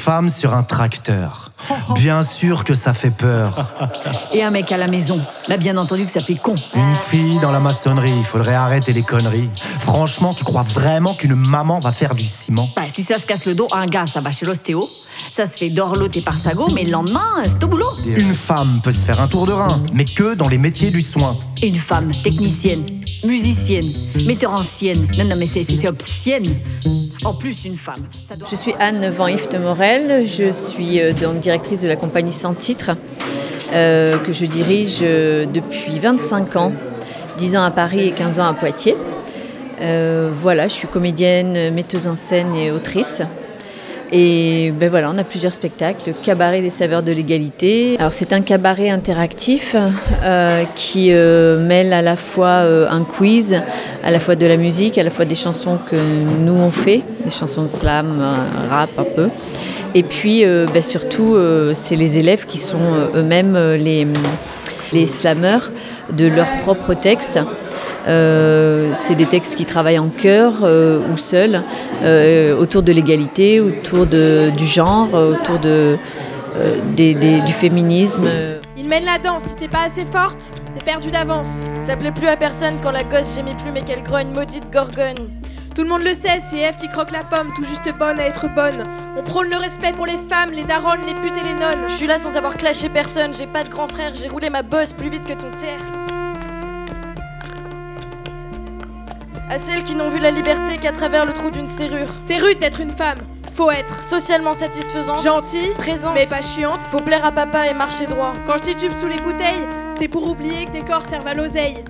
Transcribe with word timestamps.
femme 0.00 0.30
sur 0.30 0.54
un 0.54 0.62
tracteur. 0.62 1.52
Bien 1.94 2.22
sûr 2.22 2.64
que 2.64 2.72
ça 2.72 2.94
fait 2.94 3.10
peur. 3.10 3.68
Et 4.32 4.42
un 4.42 4.50
mec 4.50 4.72
à 4.72 4.78
la 4.78 4.86
maison. 4.86 5.20
Là, 5.46 5.58
bien 5.58 5.76
entendu 5.76 6.06
que 6.06 6.10
ça 6.10 6.20
fait 6.20 6.36
con. 6.36 6.54
Une 6.74 6.94
fille 6.94 7.38
dans 7.40 7.52
la 7.52 7.60
maçonnerie, 7.60 8.14
il 8.16 8.24
faudrait 8.24 8.54
arrêter 8.54 8.94
les 8.94 9.02
conneries. 9.02 9.50
Franchement, 9.78 10.32
tu 10.32 10.42
crois 10.42 10.62
vraiment 10.62 11.12
qu'une 11.12 11.34
maman 11.34 11.80
va 11.80 11.92
faire 11.92 12.14
du 12.14 12.24
ciment? 12.24 12.68
Bah, 12.74 12.82
si 12.92 13.02
ça 13.02 13.18
se 13.18 13.26
casse 13.26 13.44
le 13.44 13.54
dos, 13.54 13.68
un 13.72 13.84
gars, 13.84 14.06
ça 14.06 14.22
va 14.22 14.32
chez 14.32 14.46
l'ostéo. 14.46 14.80
Ça 15.18 15.44
se 15.44 15.58
fait 15.58 15.68
dorloter 15.68 16.22
par 16.22 16.34
sago, 16.34 16.66
mais 16.74 16.84
le 16.84 16.92
lendemain, 16.92 17.28
c'est 17.46 17.62
au 17.62 17.68
boulot. 17.68 17.86
Une 18.06 18.34
femme 18.34 18.80
peut 18.82 18.92
se 18.92 19.04
faire 19.04 19.20
un 19.20 19.28
tour 19.28 19.46
de 19.46 19.52
rein, 19.52 19.68
mais 19.92 20.04
que 20.04 20.34
dans 20.34 20.48
les 20.48 20.58
métiers 20.58 20.90
du 20.90 21.02
soin. 21.02 21.36
Une 21.62 21.76
femme, 21.76 22.10
technicienne, 22.22 22.84
musicienne, 23.24 23.84
metteur 24.26 24.52
en 24.52 24.62
sienne. 24.62 25.06
Non, 25.18 25.24
non, 25.24 25.36
mais 25.38 25.46
c'est 25.46 25.88
obscène. 25.88 26.54
En 27.24 27.34
plus, 27.34 27.64
une 27.64 27.76
femme. 27.76 28.06
Je 28.50 28.56
suis 28.56 28.72
Anne 28.78 29.10
Van 29.10 29.28
Yft 29.28 29.54
Morel, 29.56 30.26
je 30.26 30.50
suis 30.50 31.00
euh, 31.00 31.12
donc 31.12 31.40
directrice 31.40 31.80
de 31.80 31.88
la 31.88 31.96
compagnie 31.96 32.32
Sans 32.32 32.54
Titre, 32.54 32.92
euh, 33.72 34.16
que 34.18 34.32
je 34.32 34.46
dirige 34.46 35.00
euh, 35.02 35.44
depuis 35.44 35.98
25 35.98 36.56
ans, 36.56 36.72
10 37.36 37.56
ans 37.56 37.64
à 37.64 37.70
Paris 37.70 38.08
et 38.08 38.12
15 38.12 38.40
ans 38.40 38.46
à 38.46 38.54
Poitiers. 38.54 38.96
Voilà, 40.32 40.68
je 40.68 40.74
suis 40.74 40.88
comédienne, 40.88 41.72
metteuse 41.72 42.06
en 42.06 42.16
scène 42.16 42.54
et 42.54 42.70
autrice. 42.70 43.22
Et 44.12 44.72
ben 44.72 44.90
voilà, 44.90 45.10
on 45.14 45.18
a 45.18 45.24
plusieurs 45.24 45.52
spectacles. 45.52 46.02
Le 46.08 46.12
cabaret 46.12 46.62
des 46.62 46.70
saveurs 46.70 47.02
de 47.02 47.12
l'égalité. 47.12 47.96
Alors 47.98 48.12
c'est 48.12 48.32
un 48.32 48.40
cabaret 48.40 48.90
interactif 48.90 49.76
euh, 50.22 50.64
qui 50.74 51.10
euh, 51.12 51.64
mêle 51.64 51.92
à 51.92 52.02
la 52.02 52.16
fois 52.16 52.64
euh, 52.64 52.88
un 52.90 53.04
quiz, 53.04 53.62
à 54.02 54.10
la 54.10 54.18
fois 54.18 54.34
de 54.34 54.46
la 54.46 54.56
musique, 54.56 54.98
à 54.98 55.04
la 55.04 55.10
fois 55.10 55.24
des 55.24 55.36
chansons 55.36 55.78
que 55.88 55.96
nous 56.40 56.54
on 56.54 56.72
fait, 56.72 57.02
des 57.24 57.30
chansons 57.30 57.62
de 57.62 57.68
slam, 57.68 58.20
rap 58.68 58.90
un 58.98 59.04
peu. 59.04 59.28
Et 59.94 60.02
puis 60.02 60.44
ben 60.44 60.82
surtout, 60.82 61.36
c'est 61.74 61.96
les 61.96 62.18
élèves 62.18 62.46
qui 62.46 62.58
sont 62.58 62.78
eux-mêmes 63.14 63.58
les, 63.74 64.06
les 64.92 65.06
slammeurs 65.06 65.72
de 66.12 66.26
leurs 66.26 66.60
propres 66.62 66.94
textes. 66.94 67.40
Euh, 68.10 68.90
c'est 68.94 69.14
des 69.14 69.26
textes 69.26 69.54
qui 69.54 69.64
travaillent 69.64 69.98
en 69.98 70.08
chœur 70.08 70.54
euh, 70.64 70.98
ou 71.12 71.16
seuls, 71.16 71.62
euh, 72.02 72.56
autour 72.56 72.82
de 72.82 72.90
l'égalité, 72.92 73.60
autour 73.60 74.04
de, 74.06 74.50
du 74.56 74.66
genre, 74.66 75.14
autour 75.14 75.58
de, 75.60 75.96
euh, 76.56 76.74
des- 76.96 77.14
des- 77.14 77.40
du 77.40 77.52
féminisme. 77.52 78.24
Il 78.76 78.88
mène 78.88 79.04
la 79.04 79.18
danse, 79.18 79.44
si 79.44 79.54
t'es 79.56 79.68
pas 79.68 79.84
assez 79.86 80.04
forte, 80.10 80.52
t'es 80.76 80.84
perdu 80.84 81.10
d'avance. 81.10 81.60
Ça 81.86 81.96
plaît 81.96 82.10
plus 82.10 82.26
à 82.26 82.36
personne 82.36 82.78
quand 82.82 82.90
la 82.90 83.04
gosse 83.04 83.36
gémit 83.36 83.54
plus 83.54 83.70
mais 83.72 83.82
qu'elle 83.82 84.02
grogne, 84.02 84.28
maudite 84.34 84.68
gorgone. 84.72 85.28
Tout 85.76 85.82
le 85.82 85.88
monde 85.88 86.02
le 86.02 86.14
sait, 86.14 86.38
c'est 86.40 86.58
Eve 86.58 86.78
qui 86.80 86.88
croque 86.88 87.12
la 87.12 87.22
pomme, 87.22 87.52
tout 87.54 87.62
juste 87.62 87.88
bonne 87.96 88.18
à 88.18 88.26
être 88.26 88.46
bonne. 88.56 88.82
On 89.16 89.22
prône 89.22 89.48
le 89.50 89.56
respect 89.56 89.92
pour 89.92 90.06
les 90.06 90.16
femmes, 90.28 90.50
les 90.52 90.64
daronnes, 90.64 91.02
les 91.06 91.14
putes 91.14 91.36
et 91.40 91.46
les 91.46 91.54
nonnes. 91.54 91.84
Je 91.86 91.94
suis 91.94 92.08
là 92.08 92.18
sans 92.18 92.36
avoir 92.36 92.56
clashé 92.56 92.88
personne, 92.88 93.32
j'ai 93.32 93.46
pas 93.46 93.62
de 93.62 93.68
grand 93.70 93.86
frère, 93.86 94.10
j'ai 94.14 94.28
roulé 94.28 94.50
ma 94.50 94.62
bosse 94.62 94.92
plus 94.92 95.10
vite 95.10 95.22
que 95.22 95.34
ton 95.34 95.50
terre. 95.60 95.99
À 99.50 99.58
celles 99.58 99.82
qui 99.82 99.96
n'ont 99.96 100.10
vu 100.10 100.20
la 100.20 100.30
liberté 100.30 100.78
qu'à 100.78 100.92
travers 100.92 101.26
le 101.26 101.32
trou 101.32 101.50
d'une 101.50 101.66
serrure. 101.66 102.06
C'est 102.24 102.38
rude 102.38 102.60
d'être 102.60 102.80
une 102.80 102.92
femme. 102.92 103.18
Faut 103.56 103.68
être 103.72 104.04
Socialement 104.04 104.54
satisfaisante, 104.54 105.24
gentille, 105.24 105.74
présente, 105.76 106.14
mais 106.14 106.26
pas 106.26 106.40
chiante. 106.40 106.82
faut 106.82 107.00
plaire 107.00 107.24
à 107.24 107.32
papa 107.32 107.66
et 107.66 107.74
marcher 107.74 108.06
droit. 108.06 108.32
Quand 108.46 108.58
je 108.58 108.70
titube 108.70 108.92
sous 108.92 109.08
les 109.08 109.18
bouteilles, 109.18 109.66
c'est 109.98 110.06
pour 110.06 110.24
oublier 110.28 110.66
que 110.66 110.70
des 110.70 110.82
corps 110.82 111.04
servent 111.04 111.26
à 111.26 111.34
l'oseille. 111.34 111.82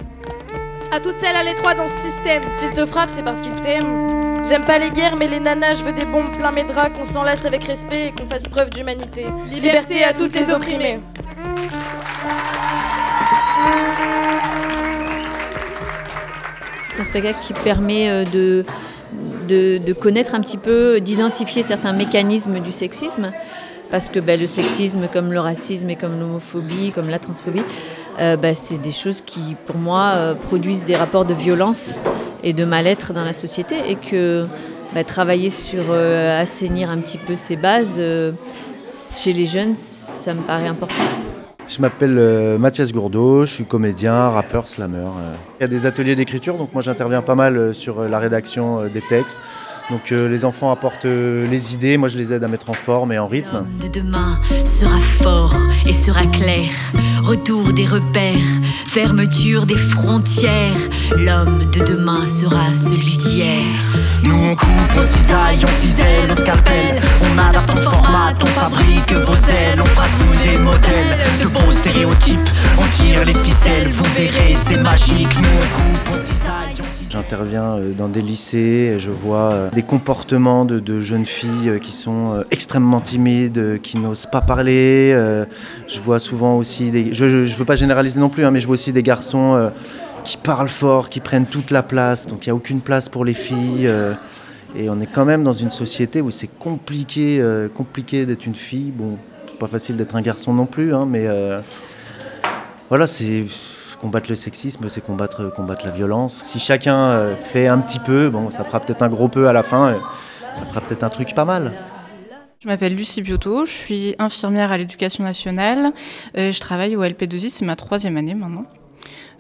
À 0.91 1.01
toutes 1.01 1.19
celles 1.19 1.37
à 1.37 1.43
l'étroit 1.43 1.75
dans 1.75 1.87
ce 1.87 1.99
système. 1.99 2.45
S'il 2.55 2.73
te 2.73 2.87
frappe, 2.87 3.11
c'est 3.15 3.23
parce 3.23 3.43
qu'il 3.43 3.55
t'aime. 3.57 4.41
J'aime 4.49 4.65
pas 4.65 4.79
les 4.79 4.89
guerres, 4.89 5.17
mais 5.17 5.27
les 5.27 5.39
nanas, 5.39 5.75
je 5.75 5.85
veux 5.85 5.93
des 5.93 6.07
bombes 6.07 6.35
plein 6.35 6.53
mes 6.53 6.65
draps, 6.65 6.99
qu'on 6.99 7.05
s'enlace 7.05 7.45
avec 7.45 7.65
respect 7.65 8.07
et 8.07 8.13
qu'on 8.13 8.27
fasse 8.27 8.49
preuve 8.49 8.71
d'humanité. 8.71 9.27
Liberté 9.51 10.03
à 10.03 10.15
toutes 10.15 10.33
les 10.33 10.51
opprimées. 10.51 10.99
Un 17.01 17.05
spectacle 17.05 17.39
qui 17.41 17.55
permet 17.55 18.11
euh, 18.11 18.25
de, 18.27 19.79
de, 19.79 19.93
connaître 19.95 20.35
un 20.35 20.41
petit 20.43 20.59
peu, 20.59 21.01
d'identifier 21.01 21.63
certains 21.63 21.95
mécanismes 21.95 22.61
du 22.61 22.73
sexisme. 22.73 23.33
Parce 23.91 24.11
que 24.11 24.21
ben, 24.21 24.39
le 24.39 24.47
sexisme, 24.47 25.09
comme 25.11 25.33
le 25.33 25.41
racisme 25.41 25.89
et 25.89 25.97
comme 25.97 26.21
l'homophobie, 26.21 26.93
comme 26.93 27.09
la 27.09 27.19
transphobie, 27.19 27.63
euh, 28.21 28.37
ben, 28.37 28.55
c'est 28.55 28.77
des 28.77 28.93
choses 28.93 29.23
qui, 29.23 29.57
pour 29.65 29.77
moi, 29.77 30.13
euh, 30.15 30.35
produisent 30.35 30.85
des 30.85 30.95
rapports 30.95 31.25
de 31.25 31.33
violence 31.33 31.95
et 32.45 32.53
de 32.53 32.67
mal-être 32.67 33.15
dans 33.15 33.25
la 33.25 33.33
société. 33.33 33.77
Et 33.89 33.97
que 33.97 34.47
ben, 34.95 35.03
travailler 35.03 35.49
sur 35.49 35.93
assainir 35.93 36.91
un 36.91 36.99
petit 36.99 37.19
peu 37.19 37.35
ces 37.35 37.57
bases 37.57 37.99
chez 37.99 39.33
les 39.33 39.47
jeunes, 39.47 39.75
ça 39.75 40.35
me 40.35 40.43
paraît 40.43 40.69
important. 40.69 41.03
Je 41.71 41.81
m'appelle 41.81 42.19
euh, 42.19 42.59
Mathias 42.59 42.91
Gourdeau, 42.93 43.47
je 43.47 43.55
suis 43.55 43.65
comédien, 43.65 44.31
rappeur, 44.31 44.67
slammer. 44.67 44.99
euh. 44.99 45.35
Il 45.61 45.63
y 45.63 45.65
a 45.65 45.69
des 45.69 45.87
ateliers 45.87 46.17
d'écriture, 46.17 46.59
donc 46.59 46.73
moi 46.73 46.83
j'interviens 46.83 47.23
pas 47.23 47.37
mal 47.37 47.57
euh, 47.57 47.73
sur 47.73 48.03
la 48.03 48.19
rédaction 48.19 48.89
des 48.89 49.03
textes. 49.03 49.41
Donc 49.89 50.11
les 50.11 50.45
enfants 50.45 50.71
apportent 50.71 51.05
les 51.05 51.75
idées, 51.75 51.97
moi 51.97 52.09
je 52.09 52.17
les 52.17 52.33
aide 52.33 52.45
à 52.45 52.49
mettre 52.49 52.71
en 52.71 52.75
forme 52.75 53.11
et 53.11 53.19
en 53.19 53.27
rythme. 53.27 53.57
L'homme 53.57 53.79
de 53.83 53.89
demain 53.89 54.39
sera 54.65 54.97
fort 54.99 55.57
et 55.85 55.93
sera 55.93 56.27
clair. 56.27 56.69
Retour 57.25 57.73
des 57.73 57.87
repères, 57.87 58.37
fermeture 58.87 59.67
des 59.67 59.75
frontières. 59.75 60.77
L'homme 61.17 61.59
de 61.73 61.85
demain 61.85 62.25
sera 62.25 62.73
celui 62.73 63.17
d'hier. 63.19 63.65
Nous 64.25 64.51
on 64.51 64.55
coupe, 64.55 64.69
on 64.99 65.03
cisaille, 65.03 65.59
on 65.63 65.81
cisèle, 65.81 66.31
on 66.31 66.37
scalpel 66.37 67.01
On 67.23 67.39
adapte 67.39 67.71
en 67.71 67.77
format, 67.77 68.35
on 68.43 68.47
fabrique 68.47 69.13
vos 69.13 69.51
ailes. 69.51 69.81
On 69.81 69.85
fratouille 69.87 70.53
des 70.53 70.59
modèles 70.61 71.17
de 71.43 71.47
beaux 71.49 71.73
stéréotypes. 71.73 72.51
On 72.79 73.03
tire 73.03 73.25
les 73.25 73.35
ficelles, 73.35 73.89
vous 73.89 74.05
verrez 74.17 74.57
c'est 74.67 74.81
magique. 74.81 75.35
Nous 75.37 75.49
on 75.49 75.77
coupe, 75.77 76.09
on 76.11 76.15
cisaille, 76.15 76.73
on 76.73 76.83
cisèle. 76.83 77.11
J'interviens 77.11 77.77
euh, 77.77 77.93
dans 77.93 78.09
des 78.09 78.23
lycées 78.23 78.93
et 78.95 78.99
je 78.99 79.11
vois 79.11 79.51
euh, 79.53 79.71
des 79.71 79.83
comportements 79.83 80.65
de, 80.65 80.79
de 80.79 81.01
jeunes 81.01 81.27
filles 81.27 81.69
euh, 81.69 81.79
qui 81.79 81.93
sont 81.93 82.45
extrêmement 82.51 83.01
timides, 83.01 83.81
qui 83.83 83.99
n'osent 83.99 84.27
pas 84.27 84.41
parler. 84.41 85.13
Je 85.89 86.01
vois 86.01 86.19
souvent 86.21 86.57
aussi 86.57 86.91
des... 86.91 87.13
Je 87.13 87.25
ne 87.25 87.45
veux 87.45 87.65
pas 87.65 87.75
généraliser 87.75 88.21
non 88.21 88.29
plus, 88.29 88.45
hein, 88.45 88.51
mais 88.53 88.61
je 88.61 88.67
vois 88.67 88.75
aussi 88.75 88.93
des 88.93 89.03
garçons 89.03 89.55
euh, 89.55 89.71
qui 90.25 90.37
parlent 90.37 90.69
fort, 90.69 91.09
qui 91.09 91.21
prennent 91.21 91.47
toute 91.47 91.71
la 91.71 91.83
place. 91.83 92.27
Donc 92.27 92.47
il 92.47 92.49
n'y 92.49 92.53
a 92.53 92.55
aucune 92.55 92.81
place 92.81 93.09
pour 93.09 93.25
les 93.25 93.35
filles. 93.35 93.87
euh, 93.87 94.15
Et 94.77 94.89
on 94.89 95.01
est 95.01 95.07
quand 95.07 95.25
même 95.25 95.43
dans 95.43 95.53
une 95.53 95.71
société 95.71 96.21
où 96.21 96.31
c'est 96.31 96.47
compliqué, 96.47 97.41
euh, 97.41 97.69
compliqué 97.69 98.27
d'être 98.27 98.47
une 98.47 98.55
fille. 98.55 98.93
Bon, 98.93 99.19
c'est 99.47 99.59
pas 99.59 99.67
facile 99.67 99.97
d'être 99.97 100.15
un 100.15 100.23
garçon 100.23 100.53
non 100.53 100.67
plus, 100.67 100.95
hein, 100.95 101.07
mais 101.09 101.27
euh, 101.27 101.61
voilà, 102.89 103.07
c'est 103.07 103.47
combattre 104.01 104.31
le 104.31 104.37
sexisme, 104.37 104.89
c'est 104.89 105.05
combattre, 105.05 105.53
combattre 105.55 105.85
la 105.87 105.93
violence. 105.93 106.41
Si 106.43 106.59
chacun 106.59 107.35
fait 107.43 107.69
un 107.69 107.79
petit 107.79 107.99
peu, 107.99 108.31
bon, 108.31 108.51
ça 108.51 108.65
fera 108.65 108.81
peut-être 108.81 109.03
un 109.03 109.09
gros 109.11 109.29
peu 109.29 109.47
à 109.47 109.53
la 109.53 109.63
fin, 109.63 109.95
ça 110.55 110.65
fera 110.65 110.81
peut-être 110.81 111.05
un 111.05 111.11
truc 111.11 111.35
pas 111.35 111.45
mal. 111.45 111.73
Je 112.63 112.69
m'appelle 112.69 112.95
Lucie 112.95 113.21
Biotto, 113.21 113.67
je 113.67 113.71
suis 113.73 114.15
infirmière 114.19 114.73
à 114.73 114.79
l'éducation 114.79 115.23
nationale. 115.23 115.93
Je 116.35 116.59
travaille 116.61 116.97
au 116.97 117.05
LP2I, 117.05 117.51
c'est 117.51 117.65
ma 117.67 117.77
troisième 117.77 118.17
année 118.17 118.35
maintenant. 118.35 118.65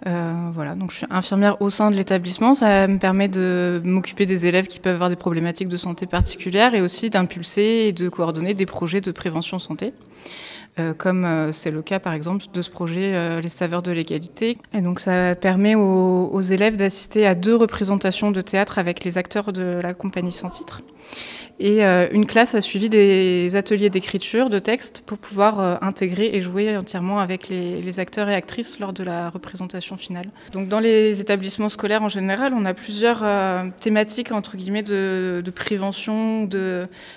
Euh, 0.07 0.51
voilà, 0.55 0.75
donc 0.75 0.91
je 0.93 0.99
suis 0.99 1.07
infirmière 1.11 1.61
au 1.61 1.71
sein 1.71 1.91
de 1.91 1.97
l'établissement. 1.97 2.55
Ça 2.55 2.87
me 2.87 2.99
permet 2.99 3.29
de 3.29 3.81
m'occuper 3.85 4.27
des 4.27 4.47
élèves 4.47 4.67
qui 4.67 4.81
peuvent 4.81 4.95
avoir 4.95 5.11
des 5.11 5.17
problématiques 5.17 5.69
de 5.69 5.77
santé 5.77 6.07
particulières 6.07 6.75
et 6.75 6.81
aussi 6.81 7.11
d'impulser 7.11 7.87
et 7.89 7.93
de 7.93 8.09
coordonner 8.09 8.55
des 8.55 8.67
projets 8.67 9.01
de 9.01 9.13
prévention 9.13 9.59
santé. 9.59 9.93
Euh, 10.79 10.95
comme 10.95 11.25
euh, 11.25 11.51
c'est 11.53 11.73
le 11.73 11.83
cas 11.83 11.99
par 11.99 12.13
exemple 12.13 12.45
de 12.55 12.63
ce 12.63 12.71
projet 12.71 13.15
euh, 13.15 13.41
Les 13.41 13.49
saveurs 13.49 13.83
de 13.83 13.91
l'égalité. 13.91 14.57
Et 14.73 14.81
donc 14.81 15.01
ça 15.01 15.35
permet 15.35 15.75
aux, 15.75 16.41
élèves 16.41 16.77
d'assister 16.77 17.27
à 17.27 17.35
deux 17.35 17.57
représentations 17.57 18.31
de 18.31 18.41
théâtre 18.41 18.79
avec 18.79 19.05
les 19.05 19.19
acteurs 19.19 19.53
de 19.53 19.81
la 19.83 19.95
compagnie 19.95 20.33
sans 20.33 20.49
titre. 20.49 20.83
Et 21.59 21.83
une 21.83 22.25
classe 22.25 22.55
a 22.55 22.63
suivi 22.63 22.89
des 22.89 23.55
ateliers 23.55 23.91
d'écriture, 23.91 24.49
de 24.49 24.59
texte, 24.59 25.03
pour 25.05 25.19
pouvoir 25.19 25.83
intégrer 25.85 26.31
et 26.33 26.41
jouer 26.41 26.75
entièrement 26.75 27.19
avec 27.19 27.51
les, 27.51 28.01
acteurs 28.01 28.31
et 28.31 28.35
actrices 28.35 28.81
lors 28.81 28.95
de 28.95 29.05
la 29.05 29.29
représentation 29.29 29.99
finale. 29.99 30.31
Donc 30.53 30.69
dans 30.69 30.81
les 30.81 31.21
établissements 31.21 31.69
scolaires 31.69 32.03
en 32.03 32.09
général, 32.09 32.55
on 32.57 32.65
a 32.65 32.73
plusieurs 32.73 33.23
thématiques 33.79 34.33
entre 34.33 34.57
guillemets 34.57 34.83
de, 34.83 35.43
de 35.45 35.51
prévention, 35.51 36.49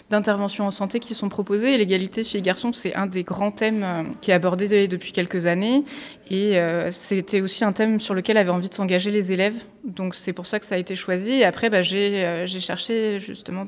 d'intervention 0.09 0.65
en 0.65 0.71
santé 0.71 0.99
qui 0.99 1.15
sont 1.15 1.29
proposées. 1.29 1.73
Et 1.73 1.77
l'égalité 1.77 2.25
filles-garçons, 2.25 2.73
c'est 2.73 2.95
un 2.95 3.05
des 3.05 3.23
grands 3.23 3.42
grand 3.43 3.51
thème 3.51 4.15
qui 4.21 4.31
est 4.31 4.33
abordé 4.33 4.87
depuis 4.87 5.11
quelques 5.11 5.45
années. 5.45 5.83
Et 6.31 6.57
c'était 6.91 7.41
aussi 7.41 7.63
un 7.63 7.73
thème 7.73 7.99
sur 7.99 8.13
lequel 8.13 8.37
avaient 8.37 8.49
envie 8.49 8.69
de 8.69 8.73
s'engager 8.73 9.11
les 9.11 9.31
élèves. 9.31 9.65
Donc 9.83 10.15
c'est 10.15 10.31
pour 10.31 10.47
ça 10.47 10.59
que 10.59 10.65
ça 10.65 10.75
a 10.75 10.77
été 10.77 10.95
choisi. 10.95 11.43
Après, 11.43 11.69
bah, 11.69 11.81
j'ai 11.81 12.47
cherché 12.59 13.19
justement 13.19 13.65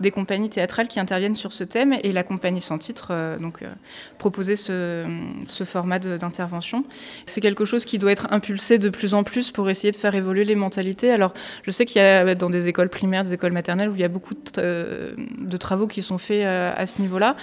des, 0.00 0.10
compagnies 0.10 0.48
théâtrales 0.48 0.86
qui 0.86 1.00
interviennent 1.00 1.34
sur 1.34 1.52
ce 1.52 1.64
thème. 1.64 1.96
Et 2.02 2.12
la 2.12 2.22
compagnie 2.22 2.60
sans 2.60 2.78
titre 2.78 3.36
donc, 3.40 3.60
proposait 4.18 4.56
ce, 4.56 5.04
ce 5.46 5.64
format 5.64 5.98
d'intervention. 5.98 6.84
C'est 7.26 7.40
quelque 7.40 7.64
chose 7.64 7.84
qui 7.84 7.98
doit 7.98 8.12
être 8.12 8.28
impulsé 8.30 8.78
de 8.78 8.88
plus 8.88 9.14
en 9.14 9.24
plus 9.24 9.50
pour 9.50 9.68
essayer 9.68 9.90
de 9.90 9.96
faire 9.96 10.14
évoluer 10.14 10.44
les 10.44 10.54
mentalités. 10.54 11.10
Alors 11.10 11.34
je 11.64 11.70
sais 11.72 11.84
qu'il 11.84 12.00
y 12.00 12.04
a 12.04 12.34
dans 12.36 12.50
des 12.50 12.68
écoles 12.68 12.88
primaires, 12.88 13.24
des 13.24 13.34
écoles 13.34 13.52
maternelles, 13.52 13.90
où 13.90 13.94
il 13.94 14.00
y 14.00 14.04
a 14.04 14.08
beaucoup 14.08 14.34
de, 14.34 15.56
travaux 15.58 15.88
qui 15.88 16.00
sont 16.00 16.18
faits 16.18 16.46
à 16.46 16.86
ce 16.86 17.00
niveau-là. 17.00 17.36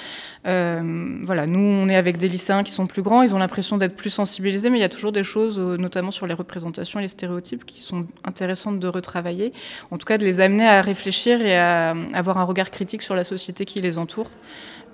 voilà, 0.45 1.32
nous, 1.47 1.59
on 1.59 1.89
est 1.89 1.95
avec 1.95 2.17
des 2.17 2.27
lycéens 2.27 2.63
qui 2.63 2.71
sont 2.71 2.87
plus 2.87 3.01
grands, 3.01 3.21
ils 3.21 3.33
ont 3.33 3.37
l'impression 3.37 3.77
d'être 3.77 3.95
plus 3.95 4.09
sensibilisés, 4.09 4.69
mais 4.69 4.77
il 4.77 4.81
y 4.81 4.85
a 4.85 4.89
toujours 4.89 5.11
des 5.11 5.23
choses, 5.23 5.59
notamment 5.59 6.11
sur 6.11 6.27
les 6.27 6.33
représentations 6.33 6.99
et 6.99 7.03
les 7.03 7.07
stéréotypes, 7.07 7.65
qui 7.65 7.83
sont 7.83 8.07
intéressantes 8.23 8.79
de 8.79 8.87
retravailler. 8.87 9.53
En 9.91 9.97
tout 9.97 10.05
cas, 10.05 10.17
de 10.17 10.23
les 10.23 10.39
amener 10.39 10.67
à 10.67 10.81
réfléchir 10.81 11.41
et 11.41 11.57
à 11.57 11.95
avoir 12.13 12.37
un 12.37 12.43
regard 12.43 12.71
critique 12.71 13.01
sur 13.01 13.15
la 13.15 13.23
société 13.23 13.65
qui 13.65 13.81
les 13.81 13.97
entoure 13.97 14.29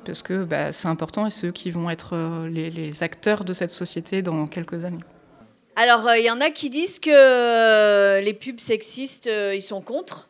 parce 0.05 0.23
que 0.23 0.43
bah, 0.43 0.71
c'est 0.71 0.87
important 0.87 1.27
et 1.27 1.31
c'est 1.31 1.47
eux 1.47 1.51
qui 1.51 1.71
vont 1.71 1.89
être 1.89 2.15
euh, 2.15 2.49
les, 2.49 3.03
acteurs 3.03 3.43
de 3.43 3.53
cette 3.53 3.69
société 3.69 4.21
dans 4.21 4.47
quelques 4.47 4.83
années. 4.85 5.03
Alors, 5.75 6.01
il 6.15 6.21
euh, 6.21 6.27
y 6.27 6.31
en 6.31 6.41
a 6.41 6.49
qui 6.49 6.69
disent 6.69 6.99
que 6.99 7.09
euh, 7.13 8.19
les 8.21 8.33
pubs 8.33 8.59
sexistes, 8.59 9.29
ils 9.53 9.61
sont 9.61 9.81
contre. 9.81 10.29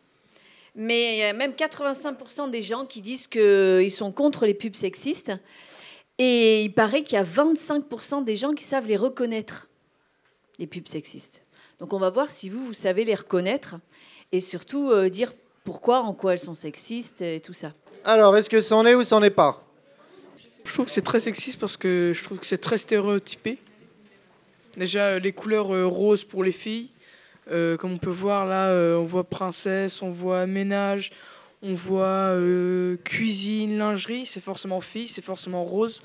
Mais 0.75 1.15
il 1.15 1.17
y 1.19 1.23
a 1.23 1.33
même 1.33 1.51
85% 1.51 2.51
des 2.51 2.61
gens 2.61 2.85
qui 2.85 3.01
disent 3.01 3.27
qu'ils 3.27 3.91
sont 3.91 4.11
contre 4.11 4.45
les 4.45 4.53
pubs 4.53 4.75
sexistes. 4.75 5.33
Et 6.19 6.63
il 6.63 6.73
paraît 6.73 7.03
qu'il 7.03 7.15
y 7.15 7.17
a 7.17 7.23
25% 7.23 8.25
des 8.25 8.35
gens 8.35 8.53
qui 8.53 8.65
savent 8.65 8.85
les 8.85 8.97
reconnaître, 8.97 9.69
les 10.59 10.67
pubs 10.67 10.87
sexistes. 10.87 11.43
Donc 11.79 11.93
on 11.93 11.99
va 11.99 12.09
voir 12.09 12.29
si 12.29 12.49
vous, 12.49 12.67
vous 12.67 12.73
savez 12.73 13.05
les 13.05 13.15
reconnaître 13.15 13.77
et 14.33 14.41
surtout 14.41 14.91
euh, 14.91 15.09
dire 15.09 15.31
pourquoi, 15.63 16.01
en 16.01 16.13
quoi 16.13 16.33
elles 16.33 16.39
sont 16.39 16.55
sexistes 16.55 17.21
et 17.21 17.39
tout 17.39 17.53
ça. 17.53 17.71
Alors, 18.03 18.35
est-ce 18.35 18.49
que 18.49 18.59
c'en 18.59 18.85
est 18.85 18.95
ou 18.95 19.03
c'en 19.03 19.23
est 19.23 19.29
pas? 19.29 19.63
Je 20.65 20.73
trouve 20.73 20.85
que 20.87 20.91
c'est 20.91 21.01
très 21.01 21.21
sexiste 21.21 21.57
parce 21.57 21.77
que 21.77 22.11
je 22.13 22.21
trouve 22.21 22.39
que 22.39 22.45
c'est 22.45 22.57
très 22.57 22.77
stéréotypé. 22.77 23.57
Déjà, 24.75 25.05
euh, 25.05 25.19
les 25.19 25.31
couleurs 25.31 25.73
euh, 25.73 25.85
roses 25.87 26.25
pour 26.25 26.43
les 26.43 26.51
filles, 26.51 26.89
comme 27.79 27.93
on 27.93 27.97
peut 27.97 28.11
voir 28.11 28.45
là, 28.45 28.71
on 28.99 29.05
voit 29.05 29.23
princesse, 29.23 30.03
on 30.03 30.11
voit 30.11 30.45
ménage, 30.45 31.11
on 31.61 31.73
voit 31.73 32.35
cuisine, 33.03 33.77
lingerie, 33.77 34.25
c'est 34.25 34.39
forcément 34.39 34.81
fille, 34.81 35.07
c'est 35.07 35.23
forcément 35.23 35.63
rose. 35.63 36.01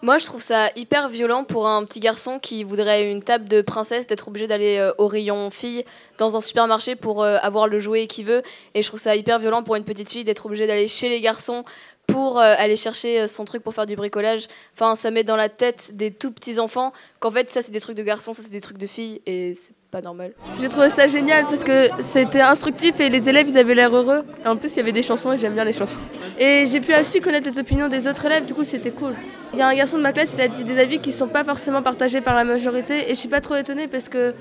Moi, 0.00 0.18
je 0.18 0.26
trouve 0.26 0.40
ça 0.40 0.70
hyper 0.76 1.08
violent 1.08 1.42
pour 1.42 1.66
un 1.66 1.84
petit 1.84 1.98
garçon 1.98 2.38
qui 2.38 2.62
voudrait 2.62 3.10
une 3.10 3.20
table 3.20 3.48
de 3.48 3.62
princesse 3.62 4.06
d'être 4.06 4.28
obligé 4.28 4.46
d'aller 4.46 4.78
euh, 4.78 4.92
au 4.96 5.08
rayon 5.08 5.50
fille 5.50 5.84
dans 6.18 6.36
un 6.36 6.40
supermarché 6.40 6.94
pour 6.94 7.24
euh, 7.24 7.36
avoir 7.42 7.66
le 7.66 7.80
jouet 7.80 8.06
qu'il 8.06 8.24
veut. 8.26 8.42
Et 8.74 8.82
je 8.82 8.86
trouve 8.86 9.00
ça 9.00 9.16
hyper 9.16 9.40
violent 9.40 9.64
pour 9.64 9.74
une 9.74 9.82
petite 9.82 10.08
fille 10.08 10.22
d'être 10.22 10.46
obligée 10.46 10.68
d'aller 10.68 10.86
chez 10.86 11.08
les 11.08 11.20
garçons 11.20 11.64
pour 12.06 12.38
euh, 12.38 12.54
aller 12.58 12.76
chercher 12.76 13.26
son 13.26 13.44
truc 13.44 13.64
pour 13.64 13.74
faire 13.74 13.86
du 13.86 13.96
bricolage. 13.96 14.46
Enfin, 14.74 14.94
ça 14.94 15.10
met 15.10 15.24
dans 15.24 15.34
la 15.34 15.48
tête 15.48 15.90
des 15.96 16.12
tout 16.12 16.30
petits 16.30 16.60
enfants 16.60 16.92
qu'en 17.18 17.32
fait, 17.32 17.50
ça 17.50 17.60
c'est 17.60 17.72
des 17.72 17.80
trucs 17.80 17.96
de 17.96 18.04
garçons, 18.04 18.32
ça 18.32 18.42
c'est 18.42 18.52
des 18.52 18.60
trucs 18.60 18.78
de 18.78 18.86
filles. 18.86 19.20
Et 19.26 19.54
c'est 19.54 19.74
pas 19.90 20.02
normal. 20.02 20.32
J'ai 20.60 20.68
trouvé 20.68 20.90
ça 20.90 21.08
génial 21.08 21.46
parce 21.46 21.64
que 21.64 21.88
c'était 22.00 22.42
instructif 22.42 23.00
et 23.00 23.08
les 23.08 23.28
élèves 23.28 23.46
ils 23.48 23.56
avaient 23.56 23.74
l'air 23.74 23.94
heureux. 23.94 24.22
Et 24.44 24.48
en 24.48 24.56
plus 24.56 24.74
il 24.74 24.76
y 24.78 24.80
avait 24.80 24.92
des 24.92 25.02
chansons 25.02 25.32
et 25.32 25.38
j'aime 25.38 25.54
bien 25.54 25.64
les 25.64 25.72
chansons. 25.72 25.98
Et 26.38 26.66
j'ai 26.66 26.80
pu 26.80 26.94
aussi 26.94 27.20
connaître 27.20 27.48
les 27.48 27.58
opinions 27.58 27.88
des 27.88 28.06
autres 28.06 28.26
élèves, 28.26 28.44
du 28.44 28.54
coup 28.54 28.64
c'était 28.64 28.90
cool. 28.90 29.14
Il 29.54 29.58
y 29.58 29.62
a 29.62 29.68
un 29.68 29.74
garçon 29.74 29.96
de 29.96 30.02
ma 30.02 30.12
classe, 30.12 30.34
il 30.34 30.40
a 30.42 30.48
dit 30.48 30.64
des 30.64 30.78
avis 30.78 30.98
qui 30.98 31.10
sont 31.10 31.28
pas 31.28 31.42
forcément 31.42 31.80
partagés 31.80 32.20
par 32.20 32.34
la 32.34 32.44
majorité 32.44 33.06
et 33.06 33.10
je 33.10 33.14
suis 33.14 33.28
pas 33.28 33.40
trop 33.40 33.56
étonnée 33.56 33.88
parce 33.88 34.10
que 34.10 34.34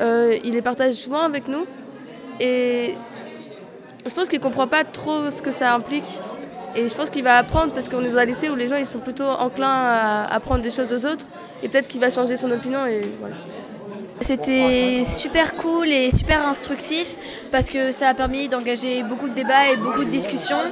euh, 0.00 0.36
il 0.44 0.52
les 0.52 0.62
partage 0.62 0.94
souvent 0.94 1.20
avec 1.20 1.48
nous 1.48 1.64
et 2.38 2.94
je 4.06 4.14
pense 4.14 4.28
qu'il 4.28 4.40
comprend 4.40 4.66
pas 4.66 4.84
trop 4.84 5.30
ce 5.30 5.40
que 5.40 5.50
ça 5.50 5.74
implique. 5.74 6.20
Et 6.76 6.86
je 6.86 6.94
pense 6.94 7.10
qu'il 7.10 7.24
va 7.24 7.36
apprendre 7.36 7.72
parce 7.72 7.88
qu'on 7.88 8.00
est 8.04 8.10
dans 8.10 8.18
un 8.18 8.24
lycée 8.24 8.48
où 8.48 8.54
les 8.54 8.68
gens 8.68 8.76
ils 8.76 8.86
sont 8.86 9.00
plutôt 9.00 9.24
enclins 9.24 9.66
à 9.66 10.24
apprendre 10.32 10.62
des 10.62 10.70
choses 10.70 10.92
aux 10.92 11.04
autres 11.10 11.26
et 11.62 11.68
peut-être 11.68 11.88
qu'il 11.88 12.00
va 12.00 12.10
changer 12.10 12.36
son 12.36 12.50
opinion 12.50 12.86
et 12.86 13.00
voilà. 13.18 13.34
C'était 14.20 15.02
super 15.04 15.56
cool 15.56 15.88
et 15.88 16.10
super 16.10 16.46
instructif 16.46 17.16
parce 17.50 17.68
que 17.68 17.90
ça 17.90 18.08
a 18.08 18.14
permis 18.14 18.48
d'engager 18.48 19.02
beaucoup 19.02 19.28
de 19.28 19.34
débats 19.34 19.68
et 19.72 19.76
beaucoup 19.76 20.04
de 20.04 20.10
discussions. 20.10 20.62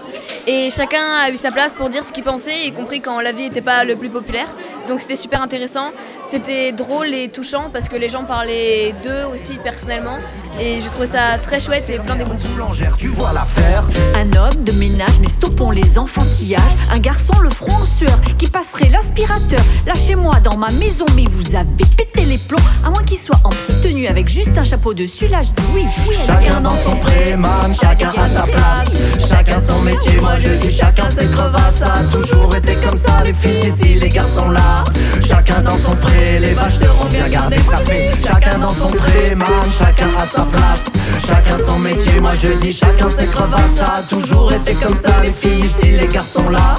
Et 0.46 0.70
chacun 0.70 1.04
a 1.22 1.30
eu 1.30 1.36
sa 1.36 1.50
place 1.50 1.74
pour 1.74 1.88
dire 1.88 2.04
ce 2.04 2.12
qu'il 2.12 2.24
pensait, 2.24 2.66
y 2.66 2.72
compris 2.72 3.00
quand 3.00 3.20
la 3.20 3.32
vie 3.32 3.44
n'était 3.44 3.60
pas 3.60 3.84
le 3.84 3.96
plus 3.96 4.10
populaire. 4.10 4.48
Donc 4.88 5.00
c'était 5.00 5.16
super 5.16 5.42
intéressant. 5.42 5.90
C'était 6.30 6.72
drôle 6.72 7.12
et 7.14 7.28
touchant 7.28 7.68
parce 7.72 7.88
que 7.88 7.96
les 7.96 8.08
gens 8.08 8.24
parlaient 8.24 8.94
d'eux 9.04 9.24
aussi 9.34 9.58
personnellement. 9.62 10.16
Et 10.60 10.80
je 10.80 10.88
trouvais 10.88 11.06
ça 11.06 11.38
très 11.40 11.60
chouette 11.60 11.84
et 11.88 11.98
plein 11.98 12.16
d'émotions. 12.16 12.50
tu 12.96 13.08
vois 13.08 13.32
l'affaire. 13.32 13.84
Un 14.16 14.32
homme 14.36 14.64
de 14.64 14.72
ménage, 14.72 15.20
mais 15.20 15.28
stoppons 15.28 15.70
les 15.70 15.98
enfantillages. 15.98 16.60
Un 16.92 16.98
garçon, 16.98 17.38
le 17.40 17.50
front 17.50 17.72
en 17.72 17.84
sueur, 17.84 18.20
qui 18.38 18.46
passerait 18.50 18.88
l'aspirateur. 18.88 19.60
Lâchez-moi 19.86 20.40
dans 20.40 20.56
ma 20.56 20.70
maison, 20.70 21.06
mais 21.14 21.24
vous 21.30 21.54
avez 21.54 21.84
pété 21.96 22.24
les 22.24 22.38
plombs. 22.38 22.58
À 22.84 22.90
moins 22.90 23.04
qu'il 23.04 23.18
soit 23.18 23.38
en 23.44 23.50
petite 23.50 23.82
tenue 23.82 24.08
avec 24.08 24.28
juste 24.28 24.58
un 24.58 24.64
chapeau 24.64 24.94
dessus, 24.94 25.28
là 25.28 25.42
je 25.42 25.50
dis 25.50 25.62
oui. 25.74 25.84
chacun 26.26 26.60
dans 26.60 26.70
son 26.70 26.96
préman, 26.96 27.72
chacun 27.72 28.08
à 28.08 28.28
sa 28.28 28.42
place. 28.42 28.88
Chacun 29.28 29.60
son 29.60 29.80
métier, 29.82 30.20
moi 30.20 30.34
je 30.36 30.48
dis 30.66 30.74
chacun 30.74 31.08
ses 31.10 31.26
crevasses. 31.26 31.76
Ça 31.76 31.92
a 31.92 32.02
toujours 32.04 32.54
été 32.56 32.74
comme 32.84 32.96
ça, 32.96 33.22
les 33.24 33.32
filles 33.32 33.68
ici, 33.68 33.94
les 33.94 34.08
garçons 34.08 34.48
là. 34.50 34.77
Chacun 35.26 35.60
dans 35.60 35.76
son 35.76 35.94
pré, 35.96 36.38
les 36.38 36.52
vaches 36.54 36.78
seront 36.78 37.06
bien 37.06 37.28
gardées, 37.28 37.58
ça 37.70 37.78
fait. 37.78 38.10
Chacun 38.24 38.58
dans 38.58 38.70
son 38.70 38.88
pré, 38.88 39.34
man, 39.34 39.48
chacun 39.78 40.08
à 40.16 40.26
sa 40.26 40.44
place. 40.44 40.84
Chacun 41.26 41.58
son 41.66 41.78
métier, 41.78 42.20
moi 42.20 42.32
je 42.34 42.48
dis 42.60 42.72
chacun 42.72 43.10
ses 43.10 43.26
crevasses. 43.26 43.74
Ça 43.76 43.94
a 43.98 44.02
toujours 44.02 44.52
été 44.52 44.74
comme 44.74 44.96
ça, 44.96 45.20
les 45.22 45.32
filles 45.32 45.66
ici, 45.66 45.90
les 45.90 46.06
garçons 46.06 46.48
là. 46.48 46.76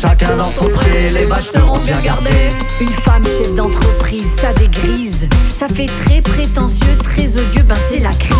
Chacun 0.00 0.36
dans 0.36 0.50
son 0.50 0.68
pré, 0.68 1.10
les 1.10 1.24
vaches 1.26 1.50
seront 1.52 1.78
bien 1.78 1.98
gardées. 2.02 2.48
Une 2.80 2.88
femme 2.88 3.24
chef 3.24 3.54
d'entreprise, 3.54 4.32
ça 4.40 4.52
dégrise. 4.52 5.28
Ça 5.54 5.68
fait 5.68 5.90
très 6.04 6.20
prétentieux, 6.20 6.96
très 6.98 7.36
odieux, 7.36 7.62
ben 7.62 7.76
c'est 7.88 8.00
la 8.00 8.10
crise. 8.10 8.34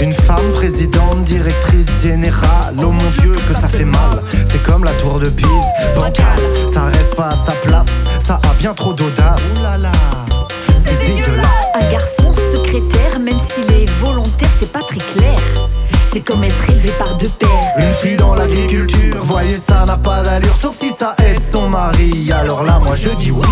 Une 0.00 0.12
femme 0.12 0.50
présidente, 0.54 1.22
directrice 1.24 1.86
générale. 2.02 2.74
Oh 2.78 2.90
mon 2.90 3.10
dieu, 3.20 3.36
que 3.48 3.54
ça 3.54 3.68
fait 3.68 3.84
mal. 3.84 4.22
C'est 4.50 4.62
comme 4.64 4.82
la 4.82 4.90
tour 4.92 5.20
de 5.20 5.28
Pise, 5.28 5.46
bancal. 5.96 6.40
Ça 6.72 6.86
reste 6.86 7.14
pas 7.14 7.28
à 7.28 7.36
sa 7.46 7.52
place, 7.64 7.86
ça 8.24 8.40
a 8.42 8.54
bien 8.58 8.72
trop 8.74 8.92
d'audace. 8.92 9.40
c'est 10.82 10.98
dégueulasse. 10.98 11.46
Un 11.74 11.90
garçon 11.90 12.32
secrétaire, 12.32 13.18
même 13.18 13.38
s'il 13.38 13.70
est 13.72 13.90
volontaire, 14.00 14.48
c'est 14.58 14.72
pas 14.72 14.80
très 14.80 14.98
clair. 14.98 15.38
C'est 16.10 16.20
comme 16.20 16.44
être 16.44 16.70
élevé 16.70 16.90
par 16.98 17.16
deux 17.16 17.28
pères. 17.28 17.48
Une 17.76 17.92
fille 17.94 18.16
dans 18.16 18.34
l'agriculture, 18.34 19.22
voyez 19.24 19.58
ça 19.58 19.84
n'a 19.84 19.96
pas 19.96 20.22
d'allure, 20.22 20.54
sauf 20.60 20.76
si 20.76 20.90
ça 20.90 21.14
aide 21.24 21.40
son 21.40 21.68
mari. 21.68 22.30
Alors 22.32 22.62
là, 22.62 22.78
moi 22.78 22.94
je 22.96 23.10
dis 23.10 23.30
oui. 23.30 23.46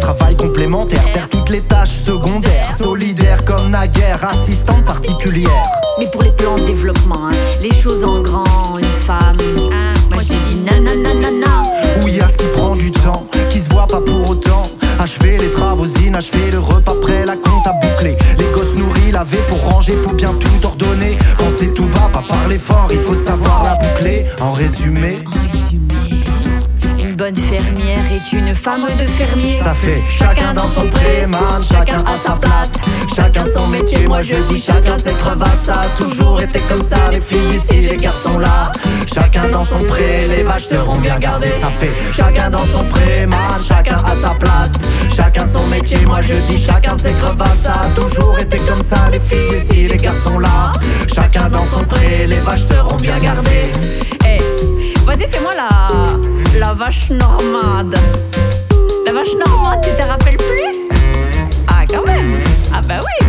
Travail 0.00 0.36
complémentaire, 0.36 1.02
faire 1.12 1.28
toutes 1.28 1.50
les 1.50 1.60
tâches 1.60 2.02
secondaires. 2.04 2.74
Solidaire 2.78 3.44
comme 3.44 3.70
naguère, 3.70 4.24
assistante 4.24 4.84
particulière. 4.84 5.50
Mais 5.98 6.06
pour 6.10 6.22
les 6.22 6.32
plans 6.32 6.56
de 6.56 6.62
développement, 6.64 7.28
hein, 7.28 7.36
les 7.62 7.72
choses 7.72 8.02
en 8.02 8.20
grand, 8.20 8.78
une 8.78 8.84
femme. 8.84 9.36
Ah, 9.72 10.14
moi 10.14 10.22
j'ai 10.22 10.36
dit 10.48 10.60
nanana. 10.60 11.55
Inachever 16.16 16.50
le 16.50 16.60
repas 16.60 16.94
prêt, 17.02 17.26
la 17.26 17.36
compte 17.36 17.66
à 17.66 17.74
boucler. 17.74 18.16
Les 18.38 18.46
gosses 18.54 18.74
nourris, 18.74 19.10
laver, 19.12 19.36
faut 19.50 19.68
ranger, 19.68 19.92
faut 20.02 20.14
bien 20.14 20.32
tout 20.32 20.66
ordonner. 20.66 21.18
Quand 21.36 21.50
c'est 21.58 21.74
tout 21.74 21.84
bas, 21.84 22.08
pas 22.10 22.22
parler 22.26 22.58
fort, 22.58 22.88
il 22.90 22.98
faut 23.00 23.14
savoir 23.14 23.64
la 23.64 23.74
boucler. 23.74 24.24
En 24.40 24.52
résumé. 24.52 25.18
Une 26.98 27.14
bonne 27.16 27.36
fermière 27.36 28.04
est 28.10 28.32
une 28.32 28.54
femme 28.54 28.86
de 28.98 29.06
fermier. 29.06 29.58
Ça 29.62 29.74
fait 29.74 30.02
chacun 30.08 30.54
dans 30.54 30.68
son 30.68 30.86
préman, 30.88 31.60
chacun 31.60 31.98
à 31.98 32.16
sa 32.26 32.32
place. 32.32 32.72
Chacun 33.14 33.44
son 33.54 33.66
métier, 33.68 34.06
moi 34.06 34.22
je 34.22 34.34
dis 34.50 34.60
chacun 34.60 34.98
ses 34.98 35.12
crevasses. 35.12 35.64
Ça 35.64 35.80
a 35.80 36.02
toujours 36.02 36.40
été 36.40 36.60
comme 36.60 36.82
ça, 36.84 36.96
les 37.12 37.20
filles 37.20 37.56
ici, 37.56 37.80
les 37.80 37.96
garçons 37.96 38.38
là. 38.38 38.72
Chacun 39.06 39.48
dans 39.48 39.64
son 39.64 39.82
pré, 39.84 40.26
les 40.28 40.42
vaches 40.42 40.66
seront 40.66 40.96
bien 40.96 41.18
gardées. 41.18 41.52
Ça 41.60 41.70
fait 41.78 41.92
chacun 42.12 42.50
dans 42.50 42.66
son 42.66 42.84
préman, 42.84 43.58
chacun 43.66 43.96
à 43.96 44.14
je 46.26 46.34
dis 46.52 46.58
chacun 46.62 46.96
ses 46.98 47.12
crevasses. 47.12 47.62
Ça 47.62 47.72
a 47.72 48.00
toujours 48.00 48.38
été 48.38 48.56
comme 48.58 48.82
ça, 48.82 49.08
les 49.12 49.20
filles 49.20 49.60
ici, 49.62 49.88
les 49.88 49.96
garçons 49.96 50.38
là. 50.38 50.72
Chacun 51.14 51.48
dans 51.48 51.64
son 51.64 51.84
pré, 51.84 52.26
les 52.26 52.38
vaches 52.38 52.66
seront 52.66 52.96
bien 52.96 53.16
gardées. 53.18 53.70
Eh, 54.26 54.38
vas-y, 55.04 55.28
fais-moi 55.28 55.52
la, 55.56 55.88
la 56.58 56.74
vache 56.74 57.10
normande. 57.10 57.94
La 59.06 59.12
vache 59.12 59.34
normande, 59.34 59.80
tu 59.82 59.90
te 59.90 60.06
rappelles 60.08 60.36
plus? 60.36 60.88
Ah, 61.68 61.84
quand 61.88 62.04
même 62.06 62.42
Ah, 62.74 62.80
bah 62.86 63.00
oui 63.00 63.26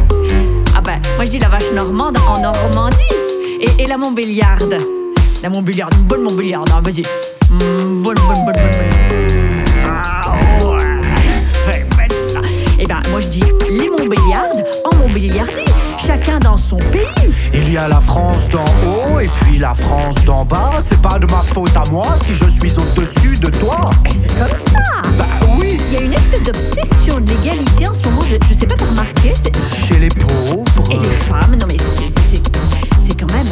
Ah, 0.75 0.81
bah, 0.81 0.93
moi 1.15 1.25
je 1.25 1.29
dis 1.29 1.39
la 1.39 1.49
vache 1.49 1.71
normande 1.73 2.17
en 2.27 2.41
Normandie. 2.41 2.97
Et, 3.61 3.83
et 3.83 3.85
la 3.87 3.97
Montbéliarde. 3.97 4.77
La 5.43 5.49
Montbéliarde, 5.49 5.93
une 5.93 6.03
bonne 6.05 6.23
Montbéliarde, 6.23 6.69
hein, 6.75 6.81
vas-y. 6.83 7.03
Mmh, 7.49 8.01
bonne, 8.01 8.15
bonne, 8.15 8.45
bonne, 8.45 8.45
bonne, 8.45 8.53
bonne. 8.53 9.83
Ah. 9.85 10.46
Eh 12.79 12.85
bien, 12.85 13.01
moi 13.09 13.19
je 13.21 13.27
dis 13.27 13.43
les 13.71 13.89
Montbéliardes 13.89 14.63
en 14.85 14.95
Montbéliardie, 14.97 15.65
chacun 16.05 16.39
dans 16.39 16.57
son 16.57 16.77
pays. 16.77 17.33
Il 17.53 17.71
y 17.71 17.77
a 17.77 17.87
la 17.87 17.99
France 17.99 18.47
d'en 18.49 18.65
haut 18.85 19.19
et 19.19 19.29
puis 19.41 19.57
la 19.57 19.73
France 19.73 20.15
d'en 20.25 20.45
bas. 20.45 20.73
C'est 20.87 21.01
pas 21.01 21.17
de 21.17 21.25
ma 21.25 21.41
faute 21.41 21.75
à 21.75 21.89
moi 21.91 22.05
si 22.23 22.35
je 22.35 22.45
suis 22.45 22.73
au-dessus 22.73 23.37
de 23.39 23.47
toi. 23.49 23.89
C'est 24.07 24.27
comme 24.37 24.55
ça 24.55 25.01
Bah 25.17 25.25
oui 25.59 25.77
Il 25.89 25.93
y 25.93 25.97
a 25.97 26.01
une 26.01 26.13
espèce 26.13 26.43
d'obsession 26.43 27.19
de 27.19 27.29
l'égalité 27.29 27.87
en 27.89 27.93
ce 27.93 28.03
moment, 28.03 28.21
je, 28.29 28.35
je 28.47 28.53
sais 28.53 28.67
pas 28.67 28.75
t'as 28.75 28.85
remarqué. 28.85 29.33
Chez 29.87 29.97
les 29.99 30.09
pauvres. 30.09 30.63
Et 30.91 30.97
les 30.97 31.09
femmes, 31.09 31.55
non 31.59 31.65
mais 31.71 31.77
c'est 33.01 33.19
quand 33.19 33.31
même 33.33 33.47